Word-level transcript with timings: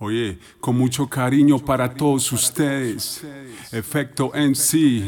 Oye, 0.00 0.38
con 0.60 0.78
mucho 0.78 1.08
cariño 1.08 1.58
para 1.58 1.92
todos 1.92 2.30
ustedes. 2.30 3.20
Efecto 3.72 4.30
MC, 4.32 5.02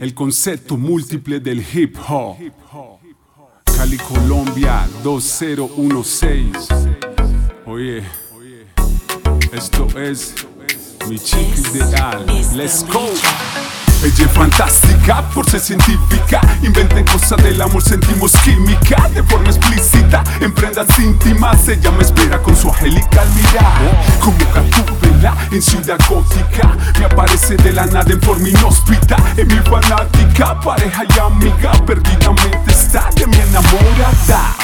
el 0.00 0.14
concepto 0.14 0.76
múltiple 0.76 1.40
del 1.40 1.58
hip 1.74 1.96
hop. 2.08 2.36
Cali, 3.64 3.96
Colombia 3.96 4.88
2016. 5.02 6.68
Oye, 7.66 8.04
esto 9.52 9.88
es 9.98 10.34
mi 11.08 11.18
chica 11.18 11.60
ideal. 11.74 12.24
Let's 12.54 12.84
go. 12.86 13.08
Ella 14.02 14.24
es 14.26 14.30
fantástica 14.30 15.22
por 15.30 15.48
ser 15.50 15.60
científica. 15.60 16.40
Inventen 16.62 17.04
cosas 17.04 17.42
del 17.42 17.60
amor, 17.60 17.82
sentimos 17.82 18.32
química 18.44 19.08
de 19.12 19.22
forma 19.24 19.48
explícita. 19.48 20.22
En 20.40 20.52
prendas 20.52 20.86
íntimas, 20.98 21.66
ella 21.68 21.90
me 21.90 22.02
espera 22.02 22.40
con 22.40 22.56
su 22.56 22.68
angelical 22.68 23.28
mirada. 23.34 24.04
Como 24.20 24.38
Gatúbela 24.54 25.34
en 25.50 25.60
ciudad 25.60 25.98
gótica. 26.08 26.76
Me 26.98 27.06
aparece 27.06 27.56
de 27.56 27.72
la 27.72 27.86
nada 27.86 28.12
en 28.12 28.22
forma 28.22 28.48
inhóspita. 28.48 29.16
Es 29.36 29.46
mi 29.46 29.58
fanática, 29.58 30.60
pareja 30.60 31.02
y 31.04 31.18
amiga. 31.18 31.72
Perdidamente 31.84 32.70
está 32.70 33.10
de 33.16 33.26
mi 33.26 33.36
enamorada. 33.36 34.54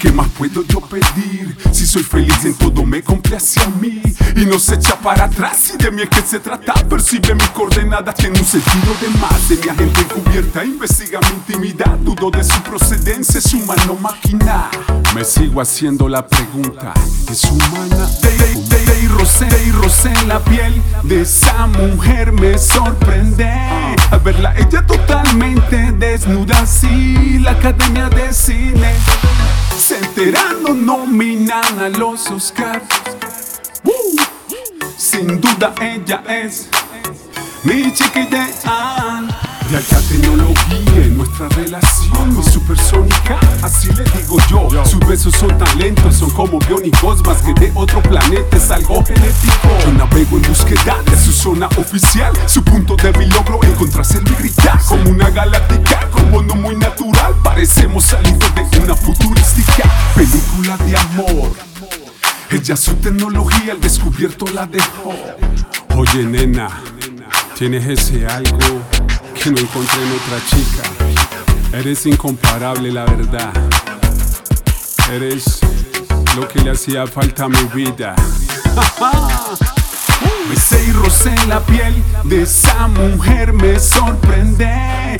¿Y 0.00 0.02
qué 0.02 0.12
más 0.12 0.28
puedo 0.30 0.62
yo 0.62 0.80
pedir? 0.80 1.54
Si 1.72 1.86
soy 1.86 2.02
feliz 2.02 2.42
en 2.46 2.54
todo 2.54 2.86
me 2.86 3.02
complace 3.02 3.60
a 3.60 3.68
mí. 3.68 4.00
Y 4.34 4.46
no 4.46 4.58
se 4.58 4.76
echa 4.76 4.98
para 4.98 5.24
atrás 5.24 5.72
y 5.74 5.82
de 5.82 5.90
mí 5.90 6.00
es 6.00 6.08
que 6.08 6.22
se 6.22 6.40
trata. 6.40 6.72
Percibe 6.88 7.34
mi 7.34 7.44
coordenada, 7.52 8.14
tiene 8.14 8.38
un 8.38 8.46
sentido 8.46 8.94
de 8.98 9.08
más. 9.18 9.48
De 9.50 9.56
mi 9.56 9.68
agente 9.68 10.00
encubierta, 10.00 10.64
investiga 10.64 11.20
mi 11.20 11.36
intimidad. 11.36 11.98
Dudo 11.98 12.30
de 12.30 12.42
su 12.42 12.62
procedencia, 12.62 13.40
es 13.40 13.52
humano 13.52 13.94
máquina. 14.00 14.70
Me 15.14 15.22
sigo 15.22 15.60
haciendo 15.60 16.08
la 16.08 16.26
pregunta, 16.26 16.94
¿es 17.30 17.44
humana? 17.44 18.08
Y 19.02 19.06
rosé, 19.08 19.48
y 19.66 19.70
rosé 19.72 20.12
en 20.12 20.28
la 20.28 20.38
piel 20.40 20.80
de 21.02 21.22
esa 21.22 21.66
mujer 21.66 22.32
me 22.32 22.56
sorprende. 22.56 23.50
Al 24.10 24.20
verla 24.20 24.54
ella 24.56 24.86
totalmente 24.86 25.92
desnuda 25.92 26.60
así 26.60 27.38
La 27.38 27.52
academia 27.52 28.08
de 28.08 28.32
cine 28.32 28.69
se 28.69 28.69
nominan 30.74 31.78
a 31.78 31.88
los 31.88 32.30
Oscars. 32.30 32.84
Sin 34.96 35.40
duda 35.40 35.74
ella 35.80 36.22
es 36.28 36.68
mi 37.64 37.92
chica 37.92 38.20
ideal. 38.20 39.28
De 39.70 39.76
alta 39.76 40.00
tecnología 40.08 41.04
en 41.04 41.16
nuestra 41.16 41.48
relación, 41.50 42.36
mi 42.36 42.42
supersónica, 42.42 43.38
así 43.62 43.88
le 43.92 44.02
digo 44.02 44.36
yo. 44.48 44.84
Sus 44.84 45.00
besos 45.06 45.34
son 45.34 45.56
tan 45.56 45.78
lentos, 45.78 46.16
son 46.16 46.30
como 46.30 46.58
biónicos, 46.58 47.24
más 47.24 47.40
que 47.42 47.54
de 47.54 47.72
otro 47.76 48.02
planeta, 48.02 48.56
es 48.56 48.70
algo 48.70 49.04
genético. 49.04 49.68
Yo 49.84 49.92
navego 49.92 50.36
en 50.38 50.42
búsqueda 50.42 50.96
de 51.08 51.16
su 51.16 51.32
zona 51.32 51.68
oficial, 51.78 52.32
su 52.46 52.64
punto 52.64 52.96
débil 52.96 53.28
logro 53.28 53.60
encontrarse 53.62 54.18
y 54.18 54.34
gritar. 54.34 54.80
Como 54.84 55.10
una 55.10 55.30
galáctica, 55.30 56.08
como 56.10 56.42
no 56.42 56.56
muy 56.56 56.74
natural, 56.76 57.34
parecemos 57.44 58.04
salidos 58.04 58.52
de 58.54 58.80
una 58.80 58.96
futurística 58.96 59.84
película 60.20 60.76
de 60.76 60.92
amor. 60.98 61.50
Ella 62.50 62.76
su 62.76 62.92
tecnología 62.96 63.72
al 63.72 63.80
descubierto 63.80 64.44
la 64.52 64.66
dejó. 64.66 65.14
Oye 65.96 66.24
nena, 66.24 66.68
tienes 67.56 67.86
ese 67.86 68.26
algo 68.26 68.58
que 69.32 69.50
no 69.50 69.58
encontré 69.58 70.02
en 70.02 70.12
otra 70.12 70.38
chica. 70.50 70.82
Eres 71.78 72.04
incomparable 72.04 72.92
la 72.92 73.06
verdad. 73.06 73.50
Eres 75.10 75.60
lo 76.36 76.46
que 76.46 76.60
le 76.60 76.72
hacía 76.72 77.06
falta 77.06 77.44
a 77.44 77.48
mi 77.48 77.64
vida. 77.74 78.14
Besé 80.50 80.84
y 80.84 80.92
rocé 80.92 81.34
la 81.46 81.60
piel 81.60 81.94
de 82.24 82.42
esa 82.42 82.88
mujer 82.88 83.54
me 83.54 83.78
sorprende 83.78 85.16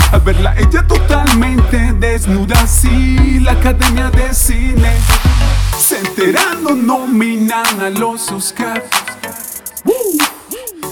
así 2.55 3.41
La 3.41 3.53
academia 3.53 4.11
de 4.11 4.33
cine 4.35 4.93
Se 5.79 5.99
enterando 5.99 6.75
nominan 6.75 7.81
a 7.81 7.91
los 7.91 8.31
Oscars. 8.31 8.85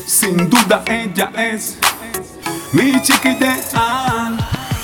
Sin 0.07 0.49
duda 0.49 0.83
ella 0.87 1.31
es 1.37 1.77
mi 2.73 3.01
chica 3.01 3.31
ideal 3.33 4.37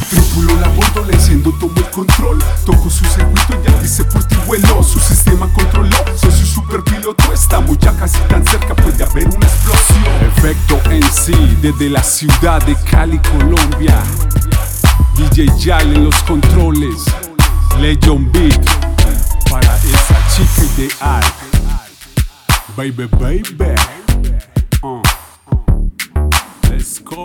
Tripulo 0.08 0.54
la 0.60 0.68
bordo, 0.68 1.04
le 1.04 1.14
enciendo 1.14 1.52
todo 1.58 1.72
el 1.76 1.90
control 1.90 2.42
Toco 2.64 2.88
su 2.88 3.04
circuito 3.04 3.60
y 3.60 3.68
ya 3.68 3.78
dice 3.80 4.04
por 4.04 4.24
ti 4.24 4.36
vuelo 4.46 4.82
Su 4.82 4.98
sistema 4.98 5.50
controló, 5.52 5.96
soy 6.16 6.30
su 6.30 6.46
superpiloto 6.46 7.32
Estamos 7.32 7.78
ya 7.78 7.92
casi 7.96 8.18
tan 8.28 8.46
cerca, 8.46 8.74
puede 8.74 9.04
haber 9.04 9.26
una 9.28 9.46
explosión 9.46 10.04
Efecto 10.36 10.80
en 10.90 11.02
sí, 11.12 11.58
desde 11.60 11.90
la 11.90 12.02
ciudad 12.02 12.62
de 12.64 12.74
Cali, 12.90 13.18
Colombia 13.18 14.02
DJ 15.16 15.46
Jal 15.58 15.94
en 15.94 16.04
los 16.04 16.22
controles, 16.24 17.04
Legion 17.80 18.30
Big, 18.32 18.60
para 19.50 19.76
esa 19.76 20.16
chica 20.34 20.62
de 20.76 20.84
ideal. 20.84 21.24
Baby, 22.76 23.06
baby. 23.06 23.74
Uh. 24.82 25.02
Let's 26.68 26.98
go. 26.98 27.24